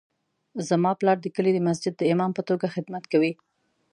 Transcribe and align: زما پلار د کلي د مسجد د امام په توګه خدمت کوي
زما 0.69 0.91
پلار 0.99 1.17
د 1.21 1.25
کلي 1.35 1.51
د 1.53 1.59
مسجد 1.67 1.93
د 1.97 2.03
امام 2.13 2.31
په 2.37 2.41
توګه 2.49 2.73
خدمت 2.75 3.03
کوي 3.11 3.31